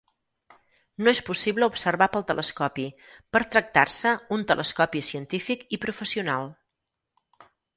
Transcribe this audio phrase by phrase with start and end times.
[1.07, 2.87] No és possible observar pel telescopi
[3.37, 6.53] per tractar-se un telescopi científic i professional.